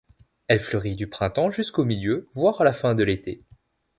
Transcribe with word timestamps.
Elle 0.47 0.57
fleurit 0.59 0.95
du 0.95 1.05
printemps 1.07 1.51
jusqu'au 1.51 1.85
milieu, 1.85 2.27
voire 2.33 2.59
à 2.61 2.63
la 2.63 2.73
fin 2.73 2.95
de 2.95 3.03
l'été. 3.03 3.43